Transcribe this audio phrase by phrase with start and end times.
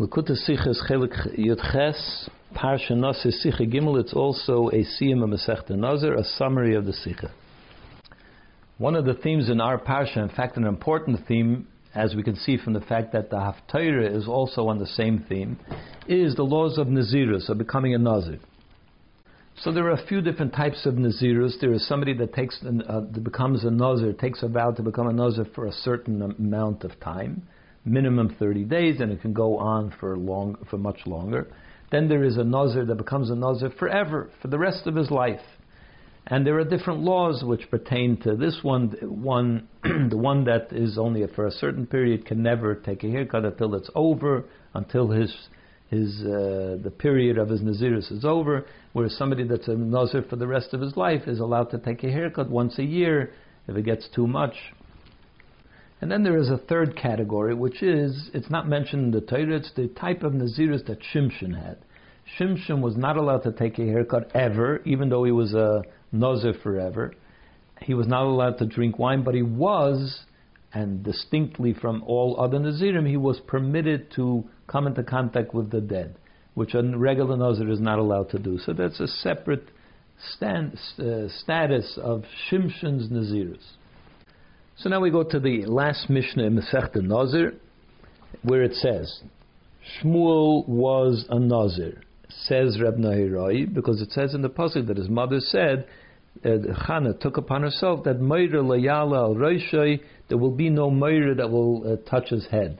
[0.00, 6.22] Likkutei Sichos Chelik Yudches, Parsha Nasir Sicha Gimel, it's also a Siyam Masechta Nazir, a
[6.22, 7.32] summary of the Sicha.
[8.76, 11.66] One of the themes in our Parsha, in fact an important theme,
[11.96, 15.24] as we can see from the fact that the Haftarah is also on the same
[15.28, 15.58] theme,
[16.06, 18.38] is the laws of Nazirus, of becoming a Nazir.
[19.56, 21.58] So there are a few different types of Nazirus.
[21.60, 25.08] There is somebody that takes uh, that becomes a Nazir, takes a vow to become
[25.08, 27.48] a Nazir for a certain amount of time
[27.84, 31.48] minimum 30 days, and it can go on for long, for much longer.
[31.90, 35.10] Then there is a nazir that becomes a nazir forever, for the rest of his
[35.10, 35.40] life.
[36.30, 38.94] And there are different laws which pertain to this one.
[39.00, 43.46] One, the one that is only for a certain period can never take a haircut
[43.46, 45.34] until it's over, until his
[45.88, 48.66] his uh, the period of his nazirus is over.
[48.92, 52.04] Whereas somebody that's a nazir for the rest of his life is allowed to take
[52.04, 53.32] a haircut once a year.
[53.66, 54.54] If it gets too much,
[56.00, 59.56] and then there is a third category, which is, it's not mentioned in the Torah,
[59.56, 61.78] it's the type of Nazirus that Shimshon had.
[62.38, 65.82] Shimshon was not allowed to take a haircut ever, even though he was a
[66.12, 67.14] Nazir forever.
[67.80, 70.24] He was not allowed to drink wine, but he was,
[70.72, 75.80] and distinctly from all other Nazirim, he was permitted to come into contact with the
[75.80, 76.16] dead,
[76.54, 78.58] which a regular Nazir is not allowed to do.
[78.58, 79.68] So that's a separate
[80.34, 83.77] stand, uh, status of Shimshon's Nazirus.
[84.80, 87.54] So now we go to the last Mishnah in Masechta Nazir,
[88.42, 89.22] where it says,
[90.00, 95.08] Shmuel was a Nazir, says Reb Nahirai, because it says in the pasuk that his
[95.08, 95.84] mother said,
[96.44, 96.50] uh,
[96.86, 101.50] Chana took upon herself that Meira Layala al Roshai, there will be no Meira that
[101.50, 102.78] will uh, touch his head.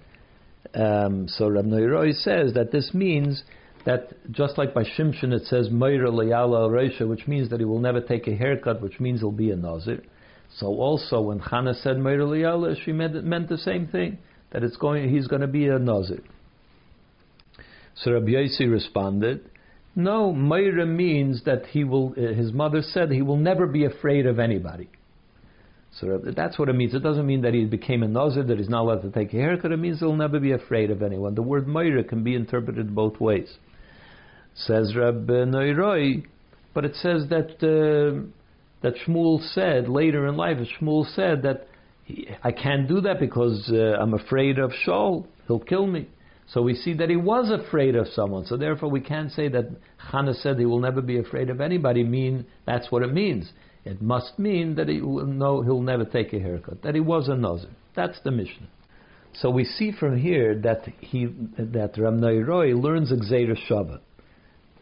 [0.75, 3.43] Um, so Reb Nahirai says that this means
[3.87, 7.67] that just like by Shimshon it says Meira Layala al Roshai, which means that he
[7.67, 10.01] will never take a haircut, which means he'll be a Nazir.
[10.57, 14.19] So also when Chana said Meir Liyala, she meant, meant the same thing
[14.51, 15.09] that it's going.
[15.11, 16.23] He's going to be a nazir.
[17.95, 19.51] So Rabbi Yossi responded,
[19.95, 22.13] "No, Meira means that he will.
[22.13, 24.89] His mother said he will never be afraid of anybody.
[26.01, 26.95] So that's what it means.
[26.95, 29.37] It doesn't mean that he became a nazir that he's not allowed to take a
[29.37, 29.73] haircut.
[29.73, 31.35] It means he'll never be afraid of anyone.
[31.35, 33.59] The word Meira can be interpreted both ways.
[34.55, 36.25] Says Rabbi Noiroi,
[36.75, 38.33] but it says that." Uh,
[38.83, 40.59] that Shmuel said later in life.
[40.81, 41.67] Shmuel said that
[42.05, 45.27] he, I can't do that because uh, I'm afraid of Shaul.
[45.47, 46.09] He'll kill me.
[46.49, 48.47] So we see that he was afraid of someone.
[48.47, 49.69] So therefore, we can't say that
[50.11, 52.03] Chana said he will never be afraid of anybody.
[52.05, 53.53] Mean that's what it means.
[53.85, 56.83] It must mean that he will know he'll never take a haircut.
[56.83, 57.71] That he was a nazir.
[57.95, 58.69] That's the Mishnah.
[59.35, 61.27] So we see from here that he
[61.59, 64.01] that Ram Roy learns Gzeir Shava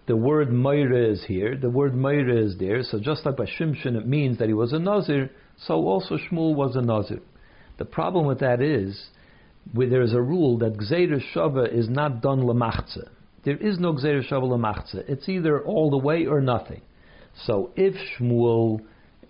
[0.07, 3.97] the word Meira is here, the word Meira is there, so just like by Shimshon
[3.97, 7.21] it means that he was a Nazir, so also Shmuel was a Nazir.
[7.79, 9.09] The problem with that is,
[9.73, 13.09] where there is a rule that Gzeir Shava is not done lamachze.
[13.45, 15.03] There is no Gzeir Shava lamachze.
[15.09, 16.83] It's either all the way or nothing.
[17.45, 18.81] So if Shmuel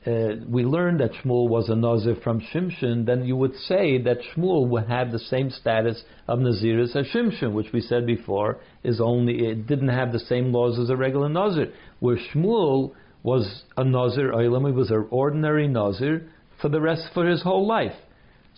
[0.06, 4.18] uh, we learned that Shmuel was a Nazir from Shimshon, then you would say that
[4.34, 9.00] Shmuel would have the same status of Naziris as Shimshon, which we said before is
[9.00, 11.72] only it didn't have the same laws as a regular Nazir.
[11.98, 16.30] Where Shmuel was a Nazir Olam, he was an ordinary Nazir
[16.62, 17.96] for the rest for his whole life.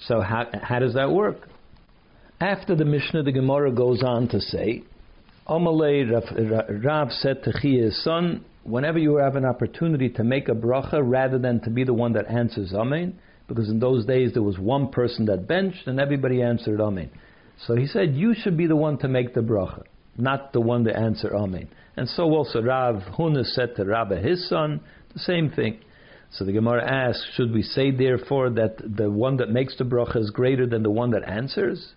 [0.06, 1.48] So how, how does that work?
[2.40, 4.84] After the Mishnah, the Gemara goes on to say,
[5.48, 11.00] Amalei Rav, said to his son, whenever you have an opportunity to make a bracha
[11.02, 14.58] rather than to be the one that answers Amen, because in those days there was
[14.58, 17.10] one person that benched and everybody answered Amen.
[17.66, 19.84] So he said, you should be the one to make the bracha,
[20.18, 21.68] not the one to answer Amen.
[21.96, 24.80] And so also Rav Huna said to Rabbi, his son,
[25.14, 25.80] the same thing.
[26.30, 30.18] So the Gemara asks, should we say therefore that the one that makes the bracha
[30.18, 31.94] is greater than the one that answers?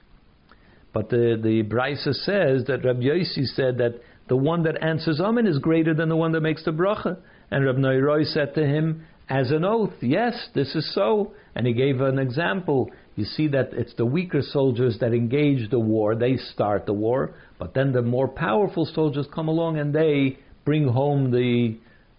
[0.94, 5.47] But the, the Brisa says that Rabbi Yossi said that the one that answers Amen
[5.47, 7.18] is greater than the one that makes the bracha.
[7.50, 11.34] And Rabbi Noiroi said to him, as an oath, yes, this is so.
[11.56, 12.91] And he gave an example.
[13.16, 17.35] You see that it's the weaker soldiers that engage the war, they start the war,
[17.58, 21.78] but then the more powerful soldiers come along and they bring home the,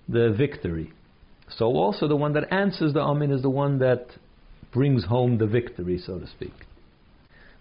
[0.08, 0.92] the victory.
[1.56, 4.06] So also the one that answers the Amen is the one that
[4.72, 6.54] brings home the victory, so to speak.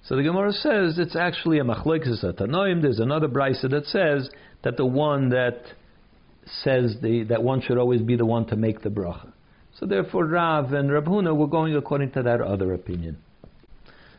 [0.03, 2.81] So the Gemara says it's actually a machlekes atanoim.
[2.81, 4.29] There's another brisa that says
[4.63, 5.61] that the one that
[6.63, 9.31] says the, that one should always be the one to make the bracha.
[9.79, 13.17] So therefore, Rav and Rab Huna were going according to that other opinion.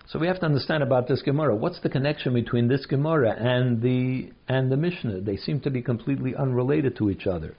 [0.09, 1.55] So we have to understand about this Gemara.
[1.55, 5.21] What's the connection between this Gemara and the and the Mishnah?
[5.23, 7.55] They seem to be completely unrelated to each other.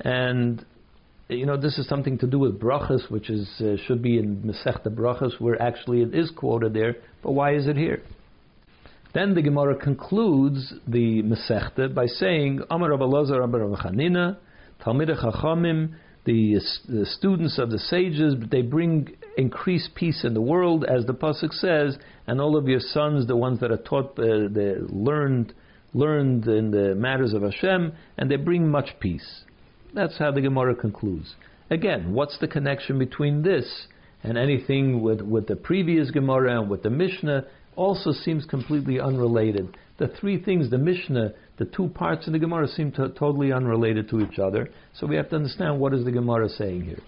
[0.00, 0.64] And
[1.32, 4.42] you know, this is something to do with brachas, which is uh, should be in
[4.42, 6.96] Masechta brachas, where actually it is quoted there.
[7.22, 8.02] But why is it here?
[9.14, 14.38] Then the Gemara concludes the Masechta by saying, Amar Rabbi Lazar, Rabbi Chanina,
[14.82, 15.94] Talmidei Chachamim,
[16.24, 21.14] the, the students of the sages, they bring increased peace in the world, as the
[21.14, 25.52] pasuk says, and all of your sons, the ones that are taught, uh, they learned,
[25.94, 29.44] learned in the matters of Hashem, and they bring much peace.
[29.94, 31.34] That's how the Gemara concludes.
[31.70, 33.86] Again, what's the connection between this
[34.22, 37.44] and anything with, with the previous Gemara and with the Mishnah?
[37.76, 39.76] Also seems completely unrelated.
[39.98, 44.08] The three things, the Mishnah, the two parts of the Gemara seem to, totally unrelated
[44.10, 44.68] to each other.
[44.94, 47.00] So we have to understand what is the Gemara saying here.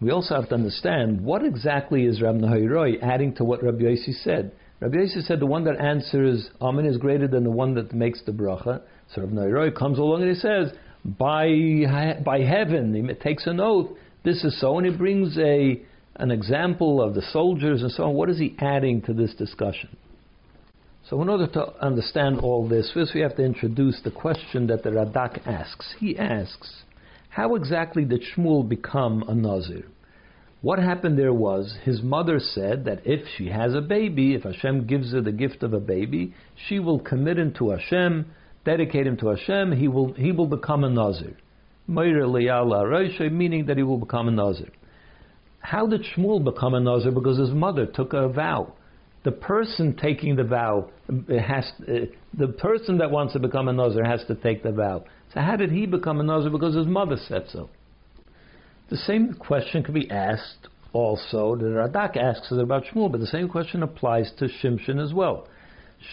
[0.00, 4.12] We also have to understand what exactly is Rabbi Nahairoi adding to what Rabbi Yossi
[4.24, 4.52] said.
[4.80, 8.20] Rabbi Yossi said the one that answers Amen is greater than the one that makes
[8.24, 8.82] the bracha.
[9.14, 10.72] So Rabbi Nahairoi comes along and he says,
[11.04, 13.90] by, by heaven, he takes an oath,
[14.24, 15.82] this is so, and he brings a,
[16.16, 18.14] an example of the soldiers and so on.
[18.14, 19.96] What is he adding to this discussion?
[21.10, 24.84] So, in order to understand all this, first we have to introduce the question that
[24.84, 25.94] the Radak asks.
[25.98, 26.84] He asks,
[27.28, 29.84] how exactly did Shmuel become a Nazir?
[30.60, 34.86] What happened there was his mother said that if she has a baby, if Hashem
[34.86, 36.34] gives her the gift of a baby,
[36.68, 38.26] she will commit him to Hashem,
[38.64, 41.36] dedicate him to Hashem, he will, he will become a Nazir.
[41.86, 44.70] Meaning that he will become a Nazir.
[45.60, 47.12] How did Shmuel become a Nazir?
[47.12, 48.74] Because his mother took a vow.
[49.24, 50.90] The person taking the vow
[51.28, 55.04] has uh, the person that wants to become a Nazir has to take the vow.
[55.32, 56.50] So how did he become a Nazir?
[56.50, 57.70] Because his mother said so.
[58.90, 63.26] The same question could be asked also, the Radak asks it about Shmuel, but the
[63.26, 65.48] same question applies to Shimshon as well.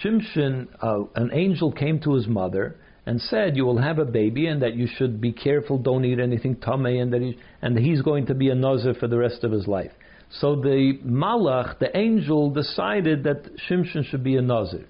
[0.03, 2.75] Shimshon, uh, an angel came to his mother
[3.05, 6.19] and said, "You will have a baby, and that you should be careful, don't eat
[6.19, 9.43] anything tamei, and that he, and he's going to be a nazir for the rest
[9.43, 9.91] of his life."
[10.29, 14.85] So the malach, the angel, decided that Shimshon should be a nazir.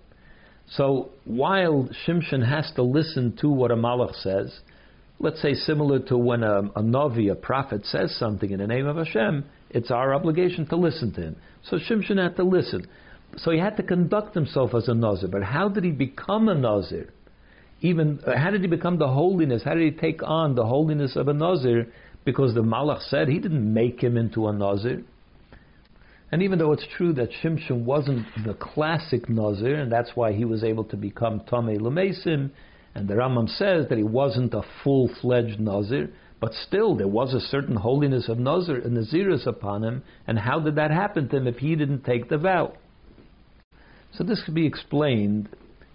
[0.72, 4.60] So while Shimshon has to listen to what a malach says,
[5.20, 8.86] let's say similar to when a, a navi, a prophet, says something in the name
[8.86, 11.36] of Hashem, it's our obligation to listen to him.
[11.64, 12.86] So Shimshon had to listen.
[13.38, 15.30] So he had to conduct himself as a nazir.
[15.30, 17.14] But how did he become a nazir?
[17.82, 19.64] Even uh, how did he become the holiness?
[19.64, 21.88] How did he take on the holiness of a nazir?
[22.26, 25.04] Because the malach said he didn't make him into a nazir.
[26.32, 30.46] And even though it's true that Shimshon wasn't the classic Nazir, and that's why he
[30.46, 32.52] was able to become Tomei Lemesim,
[32.94, 36.10] and the Rambam says that he wasn't a full-fledged Nazir,
[36.40, 40.60] but still there was a certain holiness of Nazir and Nazirus upon him, and how
[40.60, 42.74] did that happen to him if he didn't take the vow?
[44.14, 45.50] So this could be explained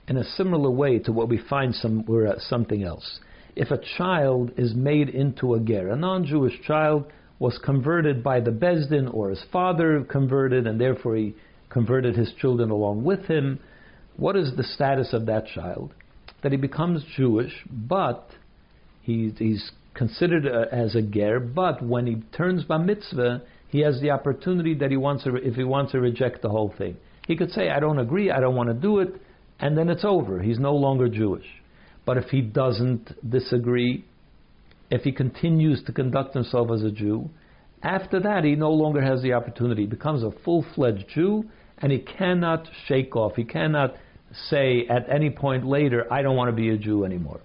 [0.08, 3.20] in a similar way to what we find somewhere something else.
[3.56, 7.06] If a child is made into a ger, a non-Jewish child
[7.38, 11.34] was converted by the Bezdin or his father converted and therefore he
[11.68, 13.60] converted his children along with him.
[14.16, 15.92] What is the status of that child?
[16.42, 18.30] That he becomes Jewish, but
[19.02, 24.00] he, he's considered uh, as a ger, but when he turns bar mitzvah, he has
[24.00, 26.96] the opportunity that he wants to, if he wants to reject the whole thing.
[27.26, 29.20] He could say, I don't agree, I don't want to do it,
[29.60, 30.42] and then it's over.
[30.42, 31.46] He's no longer Jewish.
[32.04, 34.04] But if he doesn't disagree,
[34.90, 37.30] if he continues to conduct himself as a Jew,
[37.82, 39.82] after that he no longer has the opportunity.
[39.82, 41.44] He becomes a full fledged Jew
[41.78, 43.36] and he cannot shake off.
[43.36, 43.94] He cannot
[44.48, 47.40] say at any point later, I don't want to be a Jew anymore.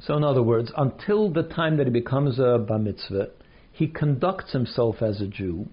[0.00, 3.30] So, in other words, until the time that he becomes a bar mitzvah,
[3.72, 5.66] he conducts himself as a Jew.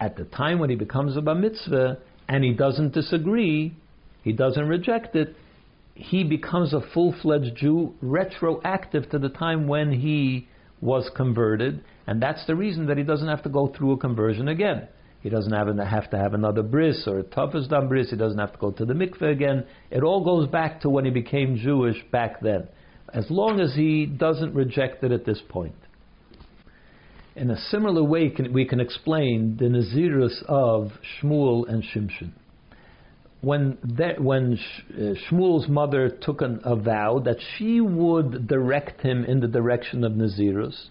[0.00, 1.98] At the time when he becomes a bar mitzvah
[2.28, 3.74] and he doesn't disagree,
[4.22, 5.36] he doesn't reject it,
[5.94, 10.48] he becomes a full fledged Jew retroactive to the time when he
[10.80, 14.48] was converted, and that's the reason that he doesn't have to go through a conversion
[14.48, 14.88] again.
[15.20, 18.10] He doesn't have, have to have another bris or a dam bris.
[18.10, 19.64] He doesn't have to go to the mikveh again.
[19.90, 22.68] It all goes back to when he became Jewish back then,
[23.14, 25.76] as long as he doesn't reject it at this point.
[27.36, 32.32] In a similar way, we can explain the Nazirus of Shmuel and Shimshon
[33.44, 34.58] when that, when
[34.90, 40.02] uh, Shmuel's mother took an, a vow that she would direct him in the direction
[40.02, 40.88] of Nazirus,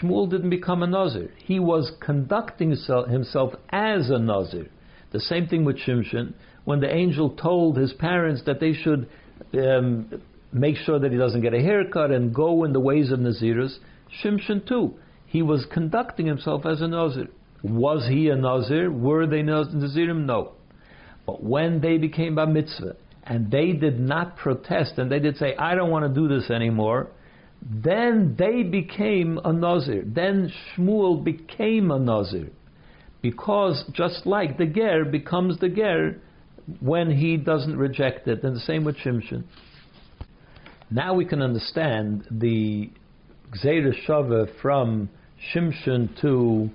[0.00, 1.30] Shmuel didn't become a Nazir.
[1.44, 4.66] He was conducting himself as a Nazir.
[5.12, 6.34] The same thing with Shimshon.
[6.64, 9.08] When the angel told his parents that they should
[9.54, 10.20] um,
[10.52, 13.78] make sure that he doesn't get a haircut and go in the ways of Nazirus,
[14.22, 14.94] Shimshon too.
[15.26, 17.28] He was conducting himself as a Nazir.
[17.62, 18.90] Was he a Nazir?
[18.90, 20.24] Were they Nazirim?
[20.24, 20.52] No.
[21.26, 25.56] But when they became bar mitzvah and they did not protest and they did say,
[25.56, 27.10] I don't want to do this anymore,
[27.60, 30.04] then they became a Nazir.
[30.06, 32.50] Then Shmuel became a Nazir.
[33.22, 36.20] Because just like the Ger becomes the Ger
[36.80, 39.44] when he doesn't reject it, and the same with Shimshon.
[40.90, 42.90] Now we can understand the
[43.50, 45.08] Gzeir Shava from
[45.52, 46.70] Shimshon to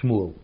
[0.00, 0.34] Shmuel.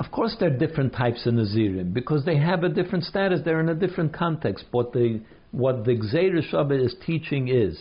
[0.00, 3.40] Of course, there are different types of Nazirim because they have a different status.
[3.44, 4.64] They're in a different context.
[4.72, 5.20] But the,
[5.52, 7.78] what the Gzeir Shava is teaching is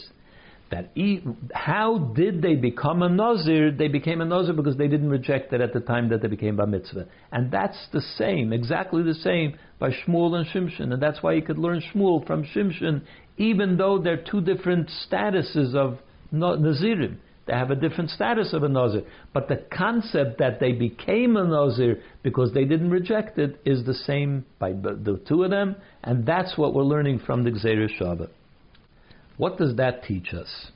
[0.70, 3.72] that he, how did they become a Nazir?
[3.72, 6.56] They became a Nazir because they didn't reject it at the time that they became
[6.56, 7.08] Bar Mitzvah.
[7.32, 10.94] And that's the same, exactly the same by Shmuel and Shimshon.
[10.94, 13.02] And that's why you could learn Shmuel from Shimshon,
[13.38, 16.00] even though they're two different statuses of
[16.34, 17.18] Nazirim.
[17.46, 19.04] They have a different status of a Nazir.
[19.34, 23.94] But the concept that they became a Nazir because they didn't reject it is the
[23.94, 28.30] same by the two of them, and that's what we're learning from the Gzeir Shava.
[29.38, 30.68] What does that teach us?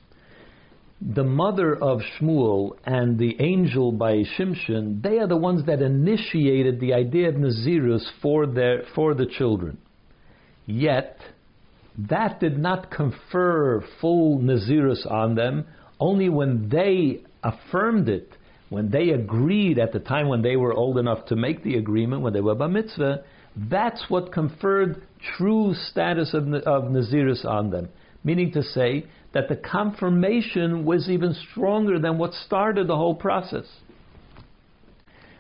[1.00, 6.80] The mother of Shmuel and the angel by Shimshon, they are the ones that initiated
[6.80, 9.78] the idea of Nazirus for, their, for the children.
[10.66, 11.20] Yet,
[12.10, 15.66] that did not confer full Nazirus on them
[16.00, 18.32] only when they affirmed it,
[18.70, 22.22] when they agreed at the time when they were old enough to make the agreement,
[22.22, 23.24] when they were bar mitzvah,
[23.56, 25.02] that's what conferred
[25.38, 27.90] true status of, of Nazirus on them.
[28.24, 33.66] Meaning to say that the confirmation was even stronger than what started the whole process.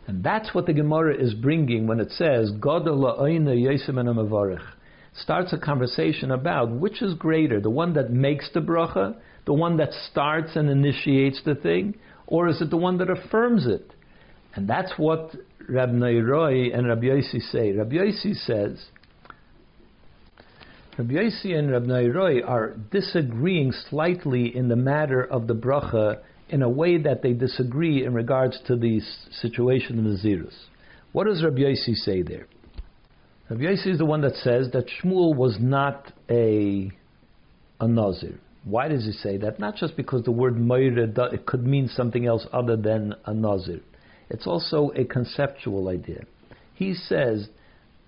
[0.07, 2.51] And that's what the Gemara is bringing when it says,
[5.13, 9.15] starts a conversation about which is greater, the one that makes the bracha
[9.47, 11.95] the one that starts and initiates the thing,
[12.27, 13.93] or is it the one that affirms it?
[14.53, 15.33] And that's what
[15.69, 17.71] Rab Neiroi and Rabbi Yossi say.
[17.71, 18.85] Rabbi Yossi says,
[20.97, 26.61] Rabbi Yossi and Rab Neiroi are disagreeing slightly in the matter of the bracha in
[26.61, 28.99] a way that they disagree in regards to the
[29.31, 30.55] situation of the Zirus.
[31.13, 32.47] What does Rabbi Yossi say there?
[33.49, 36.91] Rabbi Yossi is the one that says that Shmuel was not a,
[37.79, 38.39] a Nazir.
[38.69, 39.59] Why does he say that?
[39.59, 43.79] Not just because the word Moira it could mean something else other than a Nazir.
[44.29, 46.25] It's also a conceptual idea.
[46.73, 47.47] He says,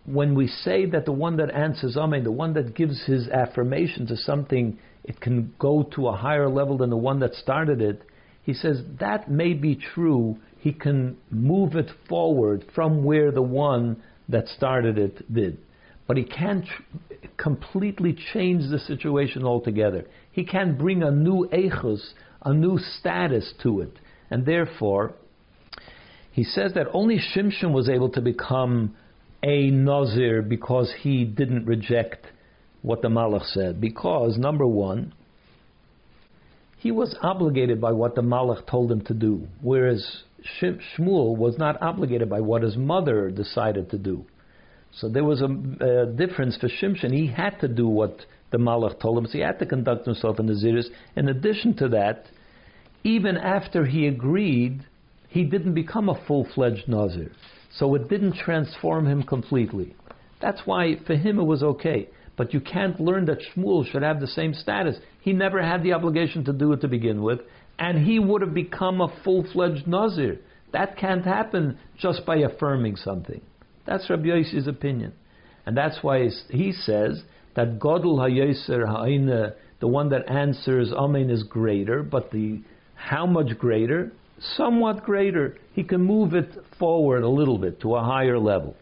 [0.05, 4.05] when we say that the one that answers Amen, the one that gives his affirmation
[4.07, 8.01] to something, it can go to a higher level than the one that started it,
[8.43, 10.37] he says that may be true.
[10.57, 15.57] He can move it forward from where the one that started it did.
[16.09, 16.65] But he can't
[17.37, 20.07] completely change the situation altogether.
[20.31, 22.01] He can't bring a new echus,
[22.43, 23.99] a new status to it.
[24.31, 25.13] And therefore,
[26.31, 28.95] he says that only Shimshon was able to become
[29.43, 32.25] a Nazir because he didn't reject
[32.81, 33.79] what the Malach said.
[33.79, 35.13] Because, number one,
[36.77, 40.23] he was obligated by what the Malach told him to do, whereas
[40.59, 44.25] Shmuel was not obligated by what his mother decided to do.
[44.91, 47.13] So there was a, a difference for Shimshon.
[47.13, 48.19] He had to do what
[48.51, 49.25] the Malach told him.
[49.25, 50.87] So he had to conduct himself in the Ziris.
[51.15, 52.25] In addition to that,
[53.03, 54.83] even after he agreed,
[55.29, 57.31] he didn't become a full fledged Nazir.
[57.71, 59.95] So it didn't transform him completely.
[60.41, 62.09] That's why for him it was okay.
[62.35, 64.97] But you can't learn that Shmuel should have the same status.
[65.21, 67.41] He never had the obligation to do it to begin with,
[67.77, 70.39] and he would have become a full fledged Nazir.
[70.71, 73.41] That can't happen just by affirming something.
[73.89, 75.13] That's Rabbi Yossi's opinion.
[75.65, 77.23] And that's why he says
[77.55, 82.61] that Godul Hayeser Ha'ina, the one that answers Amen is greater, but the
[82.93, 84.11] how much greater?
[84.55, 85.57] Somewhat greater.
[85.73, 88.75] He can move it forward a little bit to a higher level.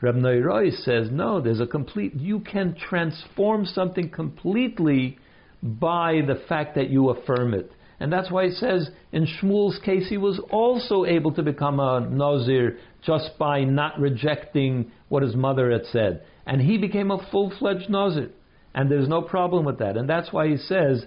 [0.00, 5.18] Reb Neiroi says, no, there's a complete, you can transform something completely
[5.60, 7.72] by the fact that you affirm it.
[7.98, 12.00] And that's why he says in Shmuel's case he was also able to become a
[12.00, 12.76] Nazir
[13.06, 16.24] just by not rejecting what his mother had said.
[16.44, 18.30] And he became a full fledged Nazir.
[18.74, 19.96] And there's no problem with that.
[19.96, 21.04] And that's why he says,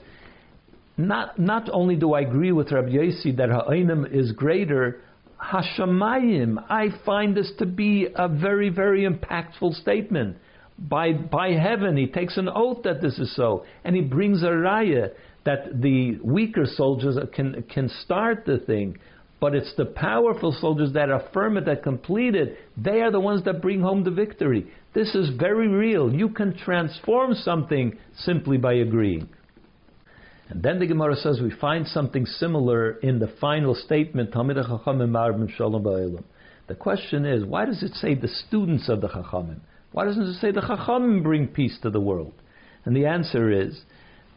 [0.97, 5.01] not, not only do I agree with Rabbi Yossi that Ha'ainim is greater,
[5.41, 10.37] Hashamayim, I find this to be a very, very impactful statement.
[10.77, 13.65] By, by heaven, he takes an oath that this is so.
[13.83, 15.11] And he brings a raya
[15.45, 18.97] that the weaker soldiers can, can start the thing.
[19.39, 22.57] But it's the powerful soldiers that affirm it, that complete it.
[22.75, 24.67] They are the ones that bring home the victory.
[24.93, 26.13] This is very real.
[26.13, 29.29] You can transform something simply by agreeing.
[30.49, 34.75] And then the Gemara says we find something similar in the final statement, The
[36.77, 39.59] question is, why does it say the students of the Chachamim?
[39.91, 42.33] Why doesn't it say the Chachamim bring peace to the world?
[42.83, 43.79] And the answer is,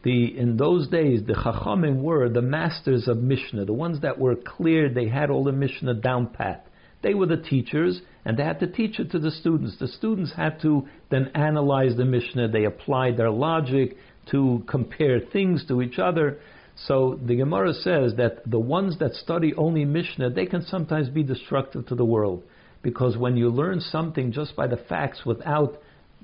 [0.02, 4.36] the in those days the Chachamim were the masters of Mishnah, the ones that were
[4.36, 6.66] clear, they had all the Mishnah down pat.
[7.02, 9.76] They were the teachers, and they had to teach it to the students.
[9.78, 12.48] The students had to then analyze the Mishnah.
[12.48, 13.96] They applied their logic
[14.30, 16.38] to compare things to each other.
[16.76, 21.22] So the Gemara says that the ones that study only Mishnah, they can sometimes be
[21.24, 22.44] destructive to the world.
[22.82, 25.78] Because when you learn something just by the facts without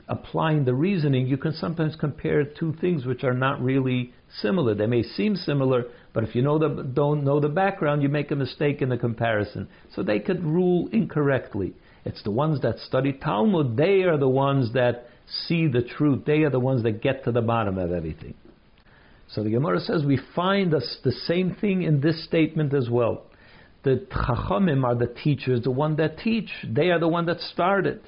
[0.08, 4.74] applying the reasoning, you can sometimes compare two things which are not really similar.
[4.74, 8.30] They may seem similar, but if you know the, don't know the background, you make
[8.30, 9.68] a mistake in the comparison.
[9.94, 11.74] So they could rule incorrectly.
[12.04, 15.06] It's the ones that study Talmud, they are the ones that
[15.46, 16.24] see the truth.
[16.24, 18.34] They are the ones that get to the bottom of everything.
[19.30, 23.24] So the Gemara says we find us the same thing in this statement as well.
[23.84, 26.48] The Chachamim are the teachers, the one that teach.
[26.66, 28.00] They are the one that started.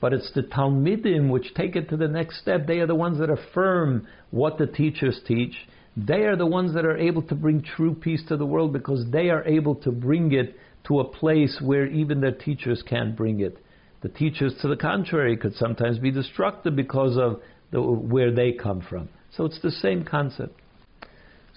[0.00, 2.66] But it's the Talmidim which take it to the next step.
[2.66, 5.54] They are the ones that affirm what the teachers teach.
[5.96, 9.04] They are the ones that are able to bring true peace to the world because
[9.10, 13.40] they are able to bring it to a place where even their teachers can't bring
[13.40, 13.58] it.
[14.00, 17.40] The teachers, to the contrary, could sometimes be destructive because of
[17.72, 19.08] the, where they come from.
[19.36, 20.60] So it's the same concept.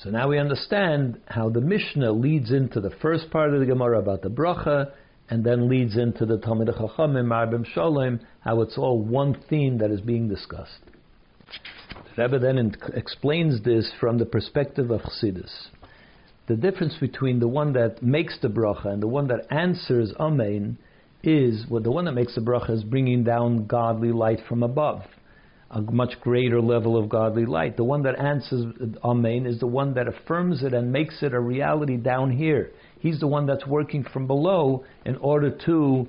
[0.04, 4.00] So now we understand how the Mishnah leads into the first part of the Gemara
[4.00, 4.92] about the bracha,
[5.32, 9.90] and then leads into the Talmidei Chachamim, Marbim Shalom, how it's all one theme that
[9.90, 10.82] is being discussed.
[12.16, 15.70] The Rebbe then explains this from the perspective of Chassidus.
[16.48, 20.78] The difference between the one that makes the bracha and the one that answers Amen
[21.24, 25.04] is well, the one that makes the bracha is bringing down godly light from above,
[25.70, 27.78] a much greater level of godly light.
[27.78, 28.66] The one that answers
[29.02, 32.72] Amen is the one that affirms it and makes it a reality down here.
[33.02, 36.08] He's the one that's working from below in order to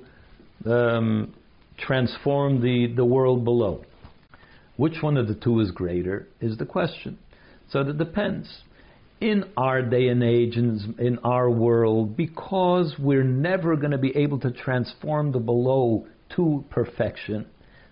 [0.65, 1.33] um,
[1.77, 3.83] transform the, the world below.
[4.77, 7.17] Which one of the two is greater is the question.
[7.71, 8.47] So it depends.
[9.19, 14.15] In our day and age, in, in our world, because we're never going to be
[14.15, 17.47] able to transform the below to perfection,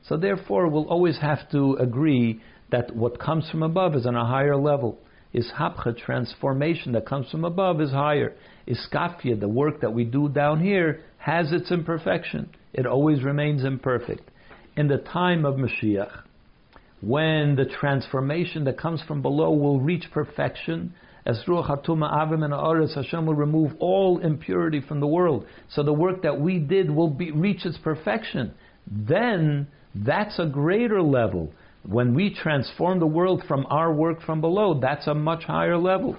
[0.07, 2.41] so therefore we'll always have to agree
[2.71, 4.99] that what comes from above is on a higher level.
[5.33, 8.33] Is hapcha transformation that comes from above is higher.
[8.67, 12.49] Iskafia, the work that we do down here, has its imperfection.
[12.73, 14.29] It always remains imperfect.
[14.75, 16.23] In the time of Mashiach,
[17.01, 20.93] when the transformation that comes from below will reach perfection,
[21.25, 25.45] as Ruach Hatuma Avim and Aris, Hashem will remove all impurity from the world.
[25.69, 28.53] So the work that we did will be, reach its perfection.
[28.87, 31.53] Then that's a greater level.
[31.83, 36.17] When we transform the world from our work from below, that's a much higher level.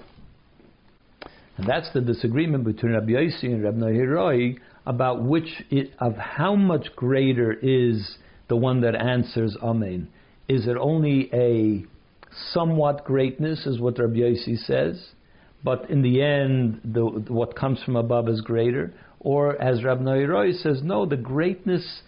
[1.57, 6.55] And that's the disagreement between Rabbi Yossi and Rabbi Nahiroi about which it, of how
[6.55, 8.17] much greater is
[8.49, 10.09] the one that answers Amen.
[10.49, 11.85] Is it only a
[12.51, 15.11] somewhat greatness, is what Rabbi Yossi says,
[15.63, 18.93] but in the end, the, what comes from above is greater?
[19.19, 22.01] Or as Rabbi Nahiroi says, no, the greatness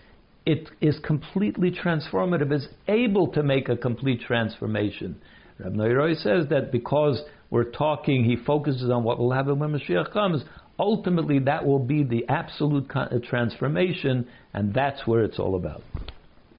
[0.46, 5.20] it is completely transformative, is able to make a complete transformation.
[5.60, 10.12] Rabbi Noiroi says that because we're talking, he focuses on what will happen when Mashiach
[10.12, 10.44] comes.
[10.78, 12.92] Ultimately, that will be the absolute
[13.24, 15.82] transformation, and that's where it's all about.